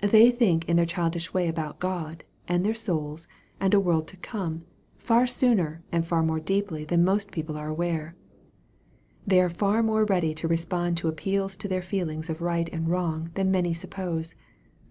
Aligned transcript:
They 0.00 0.30
think 0.30 0.64
in 0.70 0.76
their 0.78 0.86
childish 0.86 1.34
way 1.34 1.48
about 1.48 1.80
God, 1.80 2.24
and 2.48 2.64
their 2.64 2.72
souls, 2.72 3.28
and 3.60 3.74
a 3.74 3.78
world 3.78 4.08
to 4.08 4.16
come, 4.16 4.64
far 4.96 5.26
sooner 5.26 5.82
and 5.92 6.02
far 6.06 6.22
more 6.22 6.40
deeply 6.40 6.86
than 6.86 7.04
most 7.04 7.30
people 7.30 7.58
are 7.58 7.68
aware. 7.68 8.16
They 9.26 9.38
are 9.38 9.50
far 9.50 9.82
more 9.82 10.06
ready 10.06 10.32
to 10.36 10.48
respond 10.48 10.96
to 10.96 11.08
appeals 11.08 11.56
to 11.56 11.68
their 11.68 11.82
feeling 11.82 12.20
of 12.30 12.40
right 12.40 12.70
and 12.72 12.88
wrong 12.88 13.28
than 13.34 13.50
many 13.50 13.74
suppose. 13.74 14.34